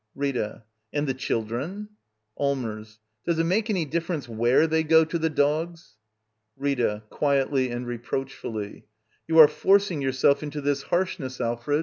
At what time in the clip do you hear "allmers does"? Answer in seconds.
2.35-3.37